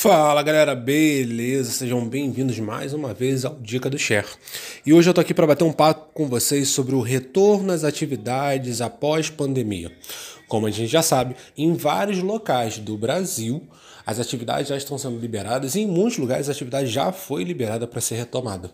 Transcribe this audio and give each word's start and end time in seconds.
Fala 0.00 0.44
galera, 0.44 0.76
beleza? 0.76 1.72
Sejam 1.72 2.08
bem-vindos 2.08 2.56
mais 2.60 2.94
uma 2.94 3.12
vez 3.12 3.44
ao 3.44 3.56
Dica 3.56 3.90
do 3.90 3.98
Share. 3.98 4.28
E 4.86 4.92
hoje 4.92 5.10
eu 5.10 5.12
tô 5.12 5.20
aqui 5.20 5.34
para 5.34 5.44
bater 5.44 5.64
um 5.64 5.72
papo 5.72 6.12
com 6.14 6.28
vocês 6.28 6.68
sobre 6.68 6.94
o 6.94 7.00
retorno 7.00 7.72
às 7.72 7.82
atividades 7.82 8.80
após 8.80 9.28
pandemia. 9.28 9.90
Como 10.46 10.68
a 10.68 10.70
gente 10.70 10.86
já 10.86 11.02
sabe, 11.02 11.34
em 11.56 11.72
vários 11.72 12.22
locais 12.22 12.78
do 12.78 12.96
Brasil 12.96 13.60
as 14.06 14.20
atividades 14.20 14.68
já 14.68 14.76
estão 14.76 14.96
sendo 14.96 15.18
liberadas 15.18 15.74
e 15.74 15.80
em 15.80 15.86
muitos 15.88 16.16
lugares 16.16 16.48
a 16.48 16.52
atividade 16.52 16.86
já 16.86 17.10
foi 17.10 17.42
liberada 17.42 17.84
para 17.84 18.00
ser 18.00 18.14
retomada. 18.14 18.70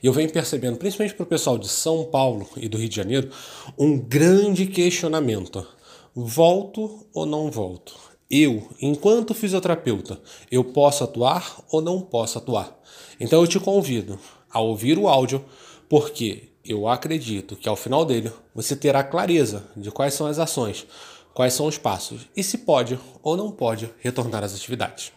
E 0.00 0.06
eu 0.06 0.12
venho 0.12 0.30
percebendo, 0.30 0.76
principalmente 0.76 1.16
para 1.16 1.24
o 1.24 1.26
pessoal 1.26 1.58
de 1.58 1.66
São 1.66 2.04
Paulo 2.04 2.48
e 2.56 2.68
do 2.68 2.78
Rio 2.78 2.88
de 2.88 2.94
Janeiro, 2.94 3.30
um 3.76 3.98
grande 3.98 4.64
questionamento: 4.66 5.66
volto 6.14 7.04
ou 7.12 7.26
não 7.26 7.50
volto? 7.50 8.07
Eu, 8.30 8.68
enquanto 8.80 9.32
fisioterapeuta, 9.32 10.20
eu 10.50 10.62
posso 10.62 11.02
atuar 11.02 11.64
ou 11.70 11.80
não 11.80 12.02
posso 12.02 12.36
atuar? 12.36 12.78
Então 13.18 13.40
eu 13.40 13.46
te 13.46 13.58
convido 13.58 14.18
a 14.50 14.60
ouvir 14.60 14.98
o 14.98 15.08
áudio, 15.08 15.42
porque 15.88 16.50
eu 16.62 16.86
acredito 16.86 17.56
que 17.56 17.68
ao 17.68 17.76
final 17.76 18.04
dele 18.04 18.30
você 18.54 18.76
terá 18.76 19.02
clareza 19.02 19.66
de 19.74 19.90
quais 19.90 20.12
são 20.12 20.26
as 20.26 20.38
ações, 20.38 20.86
quais 21.32 21.54
são 21.54 21.66
os 21.66 21.78
passos 21.78 22.28
e 22.36 22.42
se 22.42 22.58
pode 22.58 22.98
ou 23.22 23.34
não 23.34 23.50
pode 23.50 23.90
retornar 24.00 24.44
às 24.44 24.54
atividades. 24.54 25.10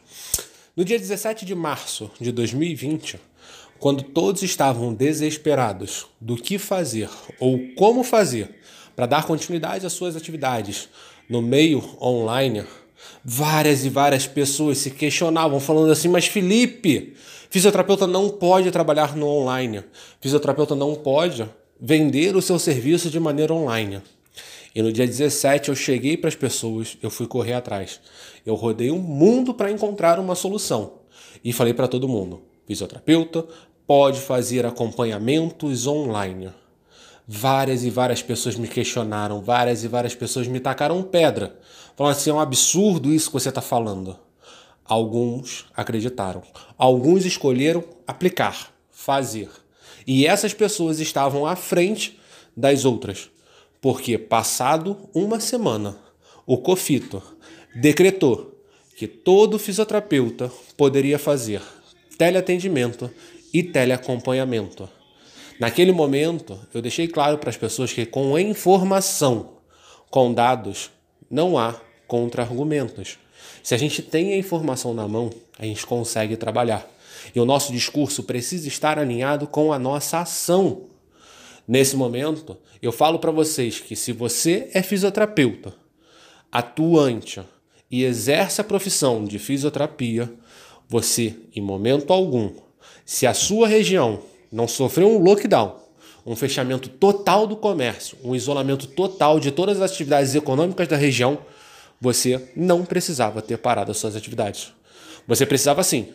No 0.73 0.85
dia 0.85 0.97
17 0.97 1.45
de 1.45 1.53
março 1.53 2.09
de 2.17 2.31
2020, 2.31 3.19
quando 3.77 4.03
todos 4.03 4.41
estavam 4.41 4.93
desesperados 4.93 6.07
do 6.21 6.37
que 6.37 6.57
fazer 6.57 7.09
ou 7.41 7.59
como 7.75 8.05
fazer 8.05 8.55
para 8.95 9.05
dar 9.05 9.25
continuidade 9.25 9.85
às 9.85 9.91
suas 9.91 10.15
atividades 10.15 10.87
no 11.27 11.41
meio 11.41 11.83
online, 12.01 12.65
Várias 13.23 13.85
e 13.85 13.89
várias 13.89 14.25
pessoas 14.27 14.79
se 14.79 14.91
questionavam, 14.91 15.59
falando 15.59 15.91
assim: 15.91 16.07
Mas 16.07 16.27
Felipe, 16.27 17.13
fisioterapeuta 17.49 18.07
não 18.07 18.29
pode 18.29 18.71
trabalhar 18.71 19.15
no 19.15 19.27
online, 19.27 19.83
fisioterapeuta 20.19 20.75
não 20.75 20.95
pode 20.95 21.47
vender 21.79 22.35
o 22.35 22.41
seu 22.41 22.59
serviço 22.59 23.09
de 23.09 23.19
maneira 23.19 23.53
online. 23.53 24.01
E 24.73 24.81
no 24.81 24.91
dia 24.91 25.05
17 25.05 25.69
eu 25.69 25.75
cheguei 25.75 26.15
para 26.15 26.29
as 26.29 26.35
pessoas, 26.35 26.97
eu 27.01 27.09
fui 27.09 27.27
correr 27.27 27.53
atrás. 27.53 27.99
Eu 28.45 28.55
rodei 28.55 28.89
o 28.89 28.95
um 28.95 28.99
mundo 28.99 29.53
para 29.53 29.71
encontrar 29.71 30.17
uma 30.19 30.35
solução. 30.35 30.93
E 31.43 31.51
falei 31.51 31.73
para 31.73 31.87
todo 31.87 32.07
mundo: 32.07 32.41
fisioterapeuta 32.65 33.45
pode 33.85 34.19
fazer 34.21 34.65
acompanhamentos 34.65 35.85
online. 35.87 36.49
Várias 37.33 37.85
e 37.85 37.89
várias 37.89 38.21
pessoas 38.21 38.57
me 38.57 38.67
questionaram, 38.67 39.39
várias 39.41 39.85
e 39.85 39.87
várias 39.87 40.13
pessoas 40.13 40.47
me 40.47 40.59
tacaram 40.59 41.01
pedra, 41.01 41.57
falando 41.95 42.11
assim: 42.11 42.29
é 42.29 42.33
um 42.33 42.41
absurdo 42.41 43.09
isso 43.09 43.27
que 43.27 43.33
você 43.35 43.47
está 43.47 43.61
falando. 43.61 44.19
Alguns 44.83 45.65
acreditaram, 45.73 46.43
alguns 46.77 47.23
escolheram 47.23 47.85
aplicar, 48.05 48.73
fazer. 48.91 49.49
E 50.05 50.27
essas 50.27 50.53
pessoas 50.53 50.99
estavam 50.99 51.45
à 51.45 51.55
frente 51.55 52.19
das 52.55 52.83
outras, 52.83 53.31
porque 53.79 54.17
passado 54.17 54.97
uma 55.13 55.39
semana, 55.39 55.95
o 56.45 56.57
COFITO 56.57 57.23
decretou 57.73 58.61
que 58.97 59.07
todo 59.07 59.57
fisioterapeuta 59.57 60.51
poderia 60.75 61.17
fazer 61.17 61.61
teleatendimento 62.17 63.09
e 63.53 63.63
teleacompanhamento. 63.63 64.89
Naquele 65.61 65.91
momento, 65.91 66.59
eu 66.73 66.81
deixei 66.81 67.07
claro 67.07 67.37
para 67.37 67.51
as 67.51 67.55
pessoas 67.55 67.93
que 67.93 68.03
com 68.03 68.35
informação, 68.39 69.57
com 70.09 70.33
dados, 70.33 70.89
não 71.29 71.55
há 71.55 71.79
contra-argumentos. 72.07 73.19
Se 73.61 73.75
a 73.75 73.77
gente 73.77 74.01
tem 74.01 74.33
a 74.33 74.37
informação 74.37 74.91
na 74.91 75.07
mão, 75.07 75.29
a 75.59 75.63
gente 75.63 75.85
consegue 75.85 76.35
trabalhar. 76.35 76.89
E 77.35 77.39
o 77.39 77.45
nosso 77.45 77.71
discurso 77.71 78.23
precisa 78.23 78.67
estar 78.67 78.97
alinhado 78.97 79.45
com 79.45 79.71
a 79.71 79.77
nossa 79.77 80.21
ação. 80.21 80.87
Nesse 81.67 81.95
momento, 81.95 82.57
eu 82.81 82.91
falo 82.91 83.19
para 83.19 83.29
vocês 83.29 83.79
que 83.79 83.95
se 83.95 84.11
você 84.11 84.67
é 84.73 84.81
fisioterapeuta, 84.81 85.75
atuante 86.51 87.39
e 87.91 88.03
exerce 88.03 88.61
a 88.61 88.63
profissão 88.63 89.23
de 89.23 89.37
fisioterapia, 89.37 90.27
você, 90.89 91.35
em 91.55 91.61
momento 91.61 92.11
algum, 92.11 92.51
se 93.05 93.27
a 93.27 93.33
sua 93.35 93.67
região 93.67 94.23
não 94.51 94.67
sofreu 94.67 95.07
um 95.07 95.23
lockdown, 95.23 95.79
um 96.25 96.35
fechamento 96.35 96.89
total 96.89 97.47
do 97.47 97.55
comércio, 97.55 98.17
um 98.23 98.35
isolamento 98.35 98.87
total 98.87 99.39
de 99.39 99.51
todas 99.51 99.81
as 99.81 99.91
atividades 99.91 100.35
econômicas 100.35 100.87
da 100.87 100.97
região, 100.97 101.39
você 101.99 102.49
não 102.55 102.83
precisava 102.83 103.41
ter 103.41 103.57
parado 103.57 103.91
as 103.91 103.97
suas 103.97 104.15
atividades. 104.15 104.73
Você 105.27 105.45
precisava 105.45 105.83
sim 105.83 106.09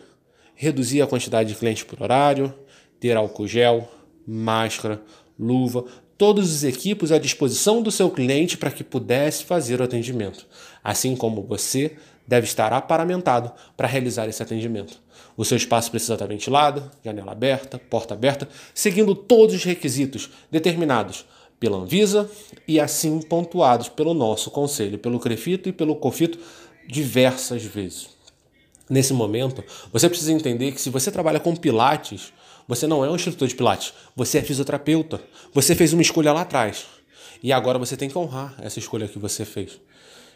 reduzir 0.55 1.01
a 1.01 1.07
quantidade 1.07 1.49
de 1.49 1.55
clientes 1.55 1.83
por 1.83 2.01
horário, 2.01 2.53
ter 2.99 3.15
álcool 3.15 3.47
gel, 3.47 3.89
máscara, 4.25 5.01
luva, 5.39 5.85
todos 6.17 6.51
os 6.51 6.63
equipos 6.63 7.11
à 7.11 7.19
disposição 7.19 7.81
do 7.81 7.91
seu 7.91 8.09
cliente 8.09 8.57
para 8.57 8.71
que 8.71 8.83
pudesse 8.83 9.43
fazer 9.43 9.79
o 9.79 9.83
atendimento, 9.83 10.47
assim 10.83 11.15
como 11.15 11.43
você 11.43 11.95
deve 12.27 12.45
estar 12.45 12.73
aparamentado 12.73 13.51
para 13.75 13.87
realizar 13.87 14.27
esse 14.27 14.43
atendimento. 14.43 14.99
O 15.35 15.45
seu 15.45 15.55
espaço 15.55 15.89
precisa 15.89 16.13
estar 16.13 16.25
ventilado, 16.25 16.91
janela 17.03 17.31
aberta, 17.31 17.79
porta 17.79 18.13
aberta, 18.13 18.47
seguindo 18.73 19.15
todos 19.15 19.55
os 19.55 19.63
requisitos 19.63 20.29
determinados 20.51 21.25
pela 21.59 21.77
Anvisa 21.77 22.29
e 22.67 22.79
assim 22.79 23.19
pontuados 23.21 23.89
pelo 23.89 24.13
nosso 24.13 24.51
conselho, 24.51 24.99
pelo 24.99 25.19
CREFITO 25.19 25.69
e 25.69 25.73
pelo 25.73 25.95
COFITO 25.95 26.37
diversas 26.87 27.63
vezes. 27.63 28.09
Nesse 28.89 29.13
momento, 29.13 29.63
você 29.91 30.07
precisa 30.07 30.31
entender 30.31 30.71
que 30.71 30.79
se 30.79 30.89
você 30.89 31.11
trabalha 31.11 31.39
com 31.39 31.55
pilates, 31.55 32.31
você 32.67 32.87
não 32.87 33.03
é 33.03 33.09
um 33.09 33.15
instrutor 33.15 33.47
de 33.47 33.55
pilates, 33.55 33.93
você 34.15 34.37
é 34.37 34.41
fisioterapeuta. 34.41 35.21
Você 35.53 35.75
fez 35.75 35.93
uma 35.93 36.01
escolha 36.01 36.31
lá 36.31 36.41
atrás. 36.41 36.85
E 37.43 37.51
agora 37.51 37.77
você 37.77 37.95
tem 37.95 38.09
que 38.09 38.17
honrar 38.17 38.55
essa 38.59 38.79
escolha 38.79 39.07
que 39.07 39.19
você 39.19 39.45
fez. 39.45 39.79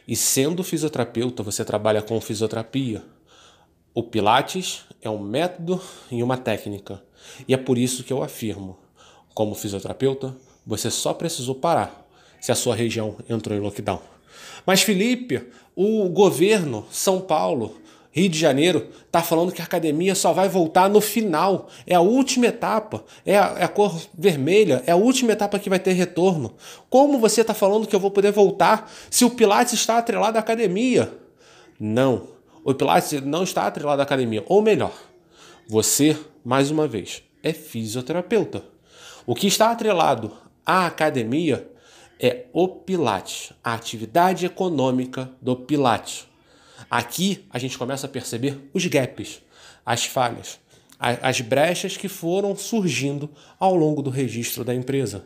E 0.08 0.16
sendo 0.16 0.64
fisioterapeuta, 0.64 1.44
você 1.44 1.64
trabalha 1.64 2.02
com 2.02 2.20
fisioterapia. 2.20 3.04
O 3.94 4.04
Pilates 4.04 4.84
é 5.02 5.10
um 5.10 5.20
método 5.20 5.82
e 6.12 6.24
uma 6.24 6.38
técnica. 6.38 7.04
E 7.48 7.54
é 7.54 7.58
por 7.58 7.78
isso 7.78 8.04
que 8.04 8.14
eu 8.14 8.24
afirmo: 8.24 8.78
como 9.34 9.56
fisioterapeuta, 9.56 10.36
você 10.66 10.90
só 10.90 11.14
precisou 11.14 11.56
parar 11.56 12.08
se 12.40 12.52
a 12.52 12.56
sua 12.56 12.76
região 12.76 13.18
entrou 13.30 13.58
em 13.58 13.62
lockdown. 13.62 14.02
Mas, 14.66 14.82
Felipe, 14.82 15.42
o 15.76 16.10
governo, 16.10 16.86
São 16.92 17.20
Paulo, 17.20 17.81
Rio 18.12 18.28
de 18.28 18.38
Janeiro 18.38 18.90
está 19.06 19.22
falando 19.22 19.54
que 19.54 19.62
a 19.62 19.66
academia 19.66 20.14
só 20.14 20.34
vai 20.34 20.50
voltar 20.50 20.90
no 20.90 21.00
final. 21.00 21.70
É 21.88 21.96
a 21.96 22.02
última 22.02 22.48
etapa. 22.48 23.06
É 23.26 23.38
a, 23.38 23.56
é 23.60 23.64
a, 23.64 23.68
cor 23.70 23.96
vermelha. 24.14 24.84
É 24.86 24.92
a 24.92 24.98
última 24.98 25.32
etapa 25.32 25.58
que 25.58 25.70
vai 25.70 25.80
ter 25.80 25.94
retorno. 25.94 26.54
Como 26.90 27.20
você 27.20 27.40
está 27.40 27.54
falando 27.54 27.88
que 27.88 27.96
eu 27.96 28.00
vou 28.00 28.12
poder 28.12 28.32
voltar 28.32 28.92
se 29.10 29.24
o 29.24 29.30
Pilates 29.30 29.74
está 29.74 29.98
atrelado 29.98 30.38
à 30.38 30.42
academia? 30.42 31.12
Não. 31.80 32.28
O 32.66 32.74
Pilates 32.74 33.22
não 33.22 33.44
está 33.44 33.66
atrelado 33.66 34.02
à 34.02 34.04
academia. 34.04 34.44
Ou 34.48 34.62
melhor, 34.62 34.94
você, 35.68 36.18
mais 36.44 36.70
uma 36.70 36.88
vez, 36.88 37.24
é 37.42 37.54
fisioterapeuta. 37.54 38.62
O 39.26 39.34
que 39.34 39.48
está 39.48 39.72
atrelado 39.72 40.34
à 40.66 40.86
academia 40.86 41.66
é 42.20 42.46
o 42.52 42.68
Pilates, 42.68 43.54
a 43.64 43.74
atividade 43.74 44.46
econômica 44.46 45.32
do 45.42 45.56
Pilates. 45.56 46.28
Aqui 46.92 47.46
a 47.50 47.58
gente 47.58 47.78
começa 47.78 48.06
a 48.06 48.10
perceber 48.10 48.70
os 48.74 48.86
gaps, 48.86 49.42
as 49.86 50.04
falhas, 50.04 50.60
as 51.00 51.40
brechas 51.40 51.96
que 51.96 52.10
foram 52.10 52.54
surgindo 52.54 53.30
ao 53.58 53.74
longo 53.74 54.02
do 54.02 54.10
registro 54.10 54.66
da 54.66 54.76
empresa. 54.76 55.24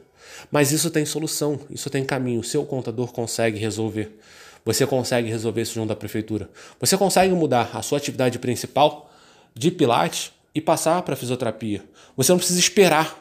Mas 0.52 0.72
isso 0.72 0.92
tem 0.92 1.06
solução, 1.08 1.60
isso 1.72 1.90
tem 1.90 2.06
caminho. 2.06 2.44
Seu 2.44 2.64
contador 2.66 3.12
consegue 3.12 3.58
resolver. 3.58 4.16
Você 4.64 4.86
consegue 4.86 5.28
resolver 5.28 5.64
isso 5.64 5.74
junto 5.74 5.92
à 5.92 5.96
prefeitura. 5.96 6.52
Você 6.80 6.96
consegue 6.98 7.34
mudar 7.34 7.72
a 7.74 7.82
sua 7.82 7.98
atividade 7.98 8.38
principal 8.38 9.12
de 9.56 9.72
pilates 9.72 10.32
e 10.54 10.62
passar 10.62 11.02
para 11.02 11.16
fisioterapia. 11.16 11.84
Você 12.16 12.32
não 12.32 12.38
precisa 12.38 12.60
esperar 12.60 13.20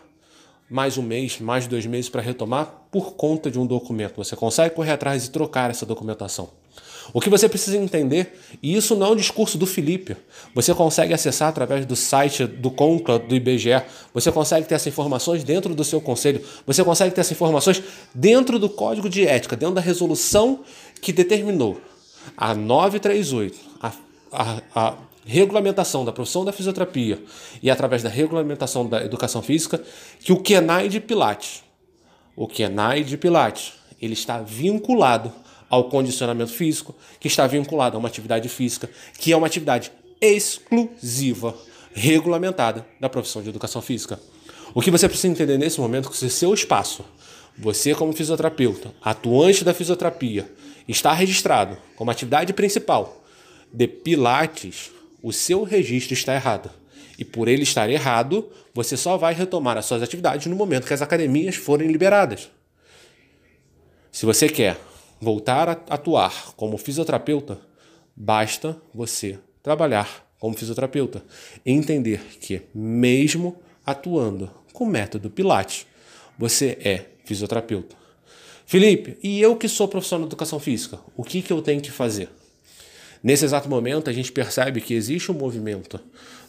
mais 0.68 0.98
um 0.98 1.02
mês, 1.02 1.40
mais 1.40 1.66
dois 1.66 1.86
meses 1.86 2.10
para 2.10 2.20
retomar 2.20 2.86
por 2.90 3.14
conta 3.14 3.50
de 3.50 3.58
um 3.58 3.66
documento. 3.66 4.16
Você 4.16 4.36
consegue 4.36 4.74
correr 4.74 4.92
atrás 4.92 5.24
e 5.24 5.30
trocar 5.30 5.70
essa 5.70 5.86
documentação. 5.86 6.50
O 7.12 7.20
que 7.20 7.28
você 7.28 7.48
precisa 7.48 7.76
entender, 7.76 8.38
e 8.62 8.74
isso 8.76 8.96
não 8.96 9.08
é 9.08 9.10
um 9.10 9.16
discurso 9.16 9.58
do 9.58 9.66
Felipe, 9.66 10.16
você 10.54 10.74
consegue 10.74 11.12
acessar 11.12 11.48
através 11.48 11.84
do 11.84 11.94
site 11.94 12.46
do 12.46 12.70
CONCLA, 12.70 13.18
do 13.18 13.34
IBGE, 13.34 13.82
você 14.12 14.32
consegue 14.32 14.66
ter 14.66 14.74
essas 14.74 14.86
informações 14.86 15.44
dentro 15.44 15.74
do 15.74 15.84
seu 15.84 16.00
conselho, 16.00 16.42
você 16.66 16.82
consegue 16.82 17.14
ter 17.14 17.20
essas 17.20 17.32
informações 17.32 17.82
dentro 18.14 18.58
do 18.58 18.68
código 18.68 19.08
de 19.08 19.26
ética, 19.26 19.56
dentro 19.56 19.74
da 19.74 19.80
resolução 19.80 20.60
que 21.00 21.12
determinou 21.12 21.80
a 22.36 22.54
938, 22.54 23.58
a, 23.80 23.92
a, 24.32 24.62
a 24.74 24.94
regulamentação 25.26 26.04
da 26.04 26.12
profissão 26.12 26.44
da 26.44 26.52
fisioterapia 26.52 27.22
e 27.62 27.70
através 27.70 28.02
da 28.02 28.08
regulamentação 28.08 28.86
da 28.86 29.04
educação 29.04 29.42
física, 29.42 29.82
que 30.20 30.32
o 30.32 30.40
KENAI 30.40 30.88
de 30.88 31.00
Pilates, 31.00 31.62
o 32.36 32.46
KENAI 32.46 33.04
de 33.04 33.16
Pilates, 33.16 33.72
ele 34.00 34.12
está 34.12 34.40
vinculado 34.40 35.32
ao 35.68 35.88
condicionamento 35.88 36.52
físico, 36.52 36.94
que 37.18 37.28
está 37.28 37.46
vinculado 37.46 37.96
a 37.96 37.98
uma 37.98 38.08
atividade 38.08 38.48
física, 38.48 38.90
que 39.18 39.32
é 39.32 39.36
uma 39.36 39.46
atividade 39.46 39.90
exclusiva, 40.20 41.54
regulamentada 41.92 42.86
da 43.00 43.08
profissão 43.08 43.42
de 43.42 43.48
educação 43.48 43.80
física. 43.80 44.18
O 44.74 44.80
que 44.80 44.90
você 44.90 45.08
precisa 45.08 45.28
entender 45.28 45.58
nesse 45.58 45.80
momento 45.80 46.08
é 46.08 46.10
que 46.10 46.16
se 46.16 46.28
seu 46.30 46.52
espaço, 46.52 47.04
você 47.56 47.94
como 47.94 48.12
fisioterapeuta, 48.12 48.92
atuante 49.02 49.64
da 49.64 49.72
fisioterapia, 49.72 50.50
está 50.88 51.12
registrado 51.12 51.76
como 51.94 52.10
atividade 52.10 52.52
principal 52.52 53.24
de 53.72 53.86
Pilates, 53.86 54.90
o 55.22 55.32
seu 55.32 55.62
registro 55.62 56.14
está 56.14 56.34
errado. 56.34 56.70
E 57.18 57.24
por 57.24 57.48
ele 57.48 57.62
estar 57.62 57.88
errado, 57.88 58.50
você 58.74 58.96
só 58.96 59.16
vai 59.16 59.32
retomar 59.34 59.76
as 59.76 59.86
suas 59.86 60.02
atividades 60.02 60.46
no 60.46 60.56
momento 60.56 60.86
que 60.86 60.94
as 60.94 61.02
academias 61.02 61.54
forem 61.54 61.88
liberadas. 61.88 62.50
Se 64.10 64.26
você 64.26 64.48
quer 64.48 64.78
voltar 65.20 65.68
a 65.68 65.72
atuar 65.72 66.54
como 66.56 66.76
fisioterapeuta, 66.76 67.58
basta 68.14 68.76
você 68.92 69.38
trabalhar 69.62 70.24
como 70.38 70.56
fisioterapeuta 70.56 71.24
entender 71.64 72.20
que, 72.40 72.62
mesmo 72.74 73.56
atuando 73.84 74.50
com 74.72 74.84
o 74.84 74.86
método 74.86 75.30
Pilates, 75.30 75.86
você 76.38 76.76
é 76.80 77.06
fisioterapeuta. 77.24 77.96
Felipe, 78.66 79.18
e 79.22 79.40
eu 79.40 79.56
que 79.56 79.68
sou 79.68 79.88
profissional 79.88 80.26
de 80.26 80.30
educação 80.30 80.58
física, 80.58 80.98
o 81.16 81.22
que, 81.22 81.42
que 81.42 81.52
eu 81.52 81.62
tenho 81.62 81.80
que 81.80 81.90
fazer? 81.90 82.28
Nesse 83.22 83.44
exato 83.44 83.68
momento, 83.68 84.10
a 84.10 84.12
gente 84.12 84.30
percebe 84.30 84.80
que 84.80 84.92
existe 84.92 85.32
um 85.32 85.34
movimento 85.34 85.98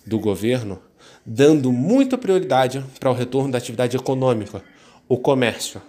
do 0.06 0.20
governo 0.20 0.82
dando 1.26 1.72
muita 1.72 2.18
prioridade 2.18 2.84
para 3.00 3.10
o 3.10 3.14
retorno 3.14 3.52
da 3.52 3.58
atividade 3.58 3.96
econômica, 3.96 4.62
o 5.08 5.18
comércio. 5.18 5.82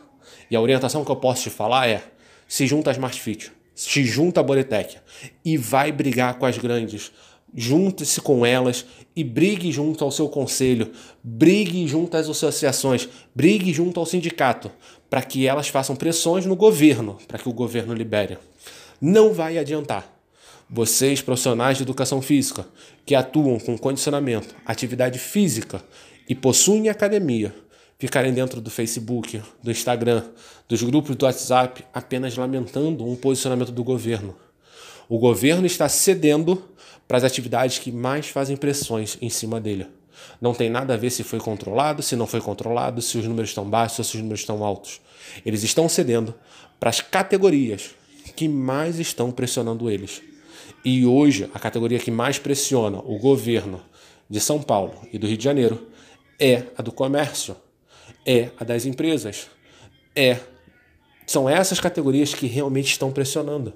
E 0.51 0.55
a 0.55 0.61
orientação 0.61 1.05
que 1.05 1.11
eu 1.11 1.17
posso 1.17 1.43
te 1.43 1.51
falar 1.51 1.89
é: 1.89 2.03
se 2.47 2.67
junta 2.67 2.91
a 2.91 2.93
Smart 2.93 3.21
Fit, 3.21 3.53
se 3.75 4.05
junta 4.05 4.41
a 4.41 4.43
Boretec 4.43 4.97
e 5.45 5.57
vai 5.57 5.93
brigar 5.93 6.39
com 6.39 6.47
as 6.47 6.59
grandes. 6.59 7.13
Junte-se 7.55 8.21
com 8.21 8.45
elas 8.45 8.85
e 9.15 9.25
brigue 9.25 9.73
junto 9.73 10.05
ao 10.05 10.11
seu 10.11 10.29
conselho, 10.29 10.93
brigue 11.23 11.87
junto 11.87 12.17
às 12.17 12.29
associações, 12.29 13.09
brigue 13.35 13.73
junto 13.73 13.99
ao 13.99 14.05
sindicato, 14.05 14.71
para 15.09 15.23
que 15.23 15.47
elas 15.47 15.69
façam 15.69 15.97
pressões 15.97 16.45
no 16.45 16.57
governo, 16.57 17.17
para 17.27 17.39
que 17.39 17.49
o 17.49 17.53
governo 17.53 17.95
libere. 17.95 18.37
Não 19.01 19.33
vai 19.33 19.57
adiantar. 19.57 20.13
Vocês, 20.69 21.23
profissionais 21.23 21.77
de 21.77 21.85
educação 21.85 22.21
física, 22.21 22.67
que 23.07 23.15
atuam 23.15 23.59
com 23.59 23.79
condicionamento, 23.79 24.55
atividade 24.67 25.19
física 25.19 25.83
e 26.29 26.35
possuem 26.35 26.89
academia, 26.89 27.55
ficarem 27.99 28.33
dentro 28.33 28.61
do 28.61 28.71
Facebook, 28.71 29.43
do 29.63 29.71
Instagram, 29.71 30.25
dos 30.69 30.83
grupos 30.83 31.17
do 31.17 31.25
WhatsApp, 31.25 31.85
apenas 31.93 32.37
lamentando 32.37 33.07
um 33.07 33.17
posicionamento 33.17 33.73
do 33.73 33.83
governo. 33.83 34.37
O 35.09 35.19
governo 35.19 35.67
está 35.67 35.89
cedendo 35.89 36.63
para 37.07 37.17
as 37.17 37.25
atividades 37.25 37.79
que 37.79 37.93
mais 37.93 38.29
fazem 38.29 38.57
pressões 38.57 39.17
em 39.21 39.31
cima 39.31 39.61
dele. 39.61 39.87
Não 40.41 40.53
tem 40.53 40.69
nada 40.69 40.95
a 40.95 40.97
ver 40.97 41.11
se 41.11 41.23
foi 41.23 41.39
controlado, 41.39 42.03
se 42.03 42.17
não 42.17 42.27
foi 42.27 42.41
controlado, 42.41 43.01
se 43.01 43.17
os 43.17 43.27
números 43.27 43.51
estão 43.51 43.69
baixos 43.69 43.99
ou 44.01 44.05
se 44.05 44.17
os 44.17 44.23
números 44.23 44.41
estão 44.41 44.65
altos. 44.65 45.01
Eles 45.45 45.63
estão 45.63 45.89
cedendo 45.89 46.35
para 46.81 46.91
as 46.91 47.01
categorias 47.01 47.95
que 48.35 48.49
mais 48.49 48.99
estão 48.99 49.31
pressionando 49.31 49.91
eles. 49.91 50.23
E 50.85 51.07
hoje, 51.07 51.49
a 51.55 51.59
categoria 51.59 51.99
que 51.99 52.11
mais 52.11 52.39
pressiona 52.39 52.99
o 52.99 53.19
governo 53.19 53.81
de 54.29 54.41
São 54.41 54.61
Paulo 54.61 54.95
e 55.13 55.19
do 55.19 55.27
Rio 55.27 55.37
de 55.37 55.45
Janeiro 55.45 55.87
é 56.39 56.65
a 56.77 56.83
do 56.83 56.93
comércio, 56.93 57.57
é 58.27 58.51
a 58.59 58.65
das 58.65 58.85
empresas, 58.85 59.47
é 60.15 60.39
são 61.27 61.49
essas 61.49 61.81
categorias 61.81 62.35
que 62.35 62.47
realmente 62.47 62.87
estão 62.87 63.11
pressionando. 63.11 63.75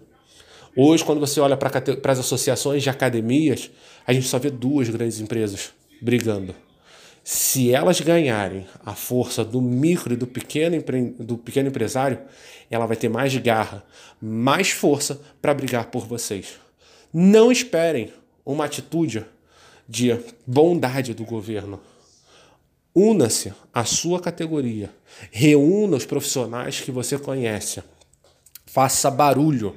Hoje, 0.77 1.05
quando 1.05 1.19
você 1.19 1.41
olha 1.41 1.57
para 1.57 2.13
as 2.13 2.19
associações 2.21 2.83
de 2.83 2.89
academias, 2.89 3.71
a 4.07 4.13
gente 4.13 4.29
só 4.29 4.39
vê 4.39 4.51
duas 4.51 4.89
grandes 4.89 5.19
empresas 5.19 5.73
brigando. 6.01 6.55
Se 7.25 7.73
elas 7.73 8.01
ganharem 8.01 8.67
a 8.85 8.95
força 8.95 9.45
do 9.45 9.61
micro 9.61 10.15
e 10.15 10.17
do 10.17 10.27
pequeno, 10.27 10.83
do 11.19 11.37
pequeno 11.37 11.69
empresário, 11.69 12.21
ela 12.71 12.87
vai 12.87 12.97
ter 12.97 13.09
mais 13.09 13.37
garra, 13.37 13.85
mais 14.23 14.71
força 14.71 15.21
para 15.43 15.53
brigar 15.53 15.87
por 15.87 16.07
vocês. 16.07 16.55
Não 17.13 17.51
esperem 17.51 18.13
uma 18.47 18.65
atitude 18.65 19.25
de 19.89 20.17
bondade 20.47 21.13
do 21.15 21.25
governo. 21.25 21.81
Una-se 22.95 23.53
à 23.73 23.85
sua 23.85 24.21
categoria. 24.21 24.91
Reúna 25.31 25.97
os 25.97 26.05
profissionais 26.05 26.81
que 26.81 26.91
você 26.91 27.19
conhece. 27.19 27.83
Faça 28.67 29.11
barulho 29.11 29.77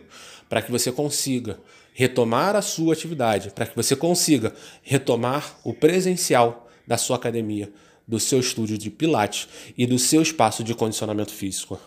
para 0.50 0.62
que 0.62 0.72
você 0.72 0.92
consiga 0.92 1.60
retomar 1.94 2.56
a 2.56 2.62
sua 2.62 2.94
atividade, 2.94 3.52
para 3.52 3.68
que 3.68 3.76
você 3.76 3.96
consiga 3.96 4.54
retomar 4.82 5.60
o 5.64 5.74
presencial 5.74 6.68
da 6.88 6.98
sua 6.98 7.16
academia, 7.16 7.72
do 8.08 8.20
seu 8.20 8.40
estúdio 8.40 8.78
de 8.78 8.90
Pilates 8.90 9.48
e 9.78 9.86
do 9.86 10.00
seu 10.00 10.22
espaço 10.22 10.64
de 10.64 10.74
condicionamento 10.74 11.32
físico. 11.32 11.80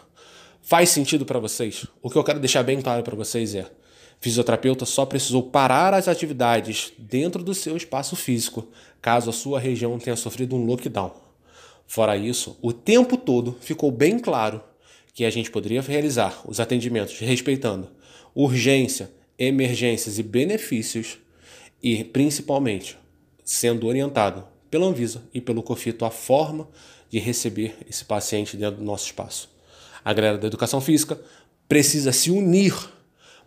Faz 0.63 0.91
sentido 0.91 1.27
para 1.27 1.39
vocês? 1.39 1.87
O 2.03 2.09
que 2.09 2.17
eu 2.17 2.25
quero 2.25 2.41
deixar 2.41 2.63
bem 2.63 2.81
claro 2.81 3.03
para 3.03 3.17
vocês 3.17 3.55
é: 3.55 3.71
fisioterapeuta 4.21 4.85
só 4.85 5.07
precisou 5.07 5.43
parar 5.43 5.95
as 5.95 6.09
atividades 6.09 6.93
dentro 6.99 7.43
do 7.43 7.55
seu 7.55 7.77
espaço 7.77 8.17
físico, 8.17 8.67
caso 9.01 9.31
a 9.31 9.33
sua 9.33 9.61
região 9.61 9.99
tenha 9.99 10.17
sofrido 10.17 10.57
um 10.57 10.65
lockdown. 10.65 11.13
Fora 11.87 12.17
isso, 12.17 12.59
o 12.61 12.73
tempo 12.73 13.17
todo 13.17 13.57
ficou 13.61 13.91
bem 13.91 14.19
claro 14.19 14.61
que 15.15 15.25
a 15.25 15.31
gente 15.31 15.51
poderia 15.51 15.81
realizar 15.81 16.43
os 16.45 16.61
atendimentos 16.61 17.19
respeitando 17.21 17.89
urgência, 18.35 19.11
emergências 19.39 20.19
e 20.19 20.23
benefícios 20.23 21.19
e 21.83 22.05
principalmente 22.05 22.99
sendo 23.45 23.87
orientado 23.87 24.45
pela 24.71 24.87
Anvisa 24.87 25.23
e 25.33 25.41
pelo 25.41 25.63
COFITO 25.63 26.05
a 26.05 26.11
forma 26.11 26.69
de 27.09 27.19
receber 27.19 27.77
esse 27.89 28.05
paciente 28.05 28.57
dentro 28.57 28.79
do 28.79 28.85
nosso 28.85 29.07
espaço. 29.07 29.49
A 30.05 30.13
galera 30.13 30.37
da 30.37 30.47
educação 30.47 30.81
física 30.81 31.19
precisa 31.69 32.13
se 32.13 32.31
unir 32.31 32.75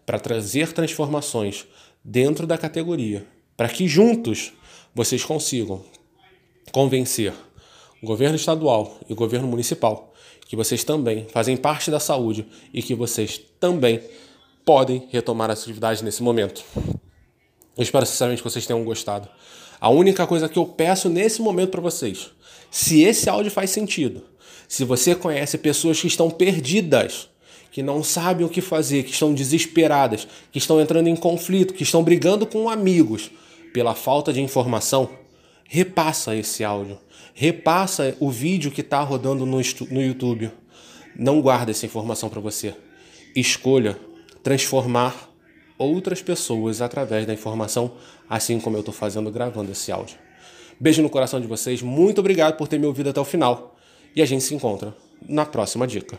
para 0.09 0.17
trazer 0.19 0.73
transformações 0.73 1.67
dentro 2.03 2.47
da 2.47 2.57
categoria, 2.57 3.27
para 3.55 3.69
que 3.69 3.87
juntos 3.87 4.51
vocês 4.91 5.23
consigam 5.23 5.85
convencer 6.71 7.31
o 8.01 8.07
governo 8.07 8.35
estadual 8.35 8.97
e 9.07 9.13
o 9.13 9.15
governo 9.15 9.47
municipal 9.47 10.11
que 10.47 10.55
vocês 10.55 10.83
também 10.83 11.27
fazem 11.29 11.55
parte 11.55 11.91
da 11.91 11.99
saúde 11.99 12.47
e 12.73 12.81
que 12.81 12.95
vocês 12.95 13.39
também 13.59 14.01
podem 14.65 15.07
retomar 15.11 15.51
as 15.51 15.61
atividades 15.61 16.01
nesse 16.01 16.23
momento. 16.23 16.63
Eu 17.77 17.83
espero 17.83 18.03
sinceramente 18.03 18.41
que 18.41 18.49
vocês 18.49 18.65
tenham 18.65 18.83
gostado. 18.83 19.29
A 19.79 19.91
única 19.91 20.25
coisa 20.25 20.49
que 20.49 20.57
eu 20.57 20.65
peço 20.65 21.07
nesse 21.07 21.39
momento 21.39 21.69
para 21.69 21.81
vocês, 21.81 22.31
se 22.71 23.03
esse 23.03 23.29
áudio 23.29 23.51
faz 23.51 23.69
sentido, 23.69 24.23
se 24.67 24.83
você 24.83 25.13
conhece 25.13 25.55
pessoas 25.59 26.01
que 26.01 26.07
estão 26.07 26.31
perdidas, 26.31 27.29
que 27.71 27.83
não 27.83 28.03
sabem 28.03 28.45
o 28.45 28.49
que 28.49 28.61
fazer, 28.61 29.03
que 29.03 29.11
estão 29.11 29.33
desesperadas, 29.33 30.27
que 30.51 30.57
estão 30.57 30.81
entrando 30.81 31.07
em 31.07 31.15
conflito, 31.15 31.73
que 31.73 31.83
estão 31.83 32.03
brigando 32.03 32.45
com 32.45 32.69
amigos 32.69 33.31
pela 33.73 33.93
falta 33.93 34.33
de 34.33 34.41
informação, 34.41 35.09
repassa 35.65 36.35
esse 36.35 36.63
áudio, 36.63 36.97
repassa 37.33 38.15
o 38.19 38.29
vídeo 38.29 38.71
que 38.71 38.81
está 38.81 39.01
rodando 39.01 39.45
no, 39.45 39.57
no 39.91 40.01
YouTube. 40.01 40.51
Não 41.15 41.41
guarda 41.41 41.71
essa 41.71 41.85
informação 41.85 42.29
para 42.29 42.39
você. 42.39 42.73
Escolha 43.35 43.97
transformar 44.41 45.29
outras 45.77 46.21
pessoas 46.21 46.81
através 46.81 47.25
da 47.25 47.33
informação, 47.33 47.91
assim 48.29 48.59
como 48.59 48.75
eu 48.75 48.81
estou 48.81 48.93
fazendo 48.93 49.31
gravando 49.31 49.71
esse 49.71 49.91
áudio. 49.91 50.17
Beijo 50.79 51.01
no 51.01 51.09
coração 51.09 51.39
de 51.39 51.47
vocês, 51.47 51.81
muito 51.81 52.19
obrigado 52.19 52.57
por 52.57 52.67
ter 52.67 52.79
me 52.79 52.85
ouvido 52.85 53.09
até 53.09 53.19
o 53.19 53.25
final 53.25 53.77
e 54.15 54.21
a 54.21 54.25
gente 54.25 54.43
se 54.43 54.55
encontra 54.55 54.95
na 55.27 55.45
próxima 55.45 55.85
dica. 55.85 56.17